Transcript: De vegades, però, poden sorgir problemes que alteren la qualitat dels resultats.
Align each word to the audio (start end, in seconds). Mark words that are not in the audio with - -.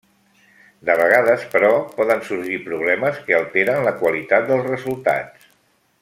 De 0.89 0.93
vegades, 0.99 1.43
però, 1.51 1.69
poden 1.99 2.23
sorgir 2.31 2.57
problemes 2.71 3.19
que 3.27 3.37
alteren 3.43 3.85
la 3.89 3.93
qualitat 4.03 4.49
dels 4.53 4.69
resultats. 4.75 5.51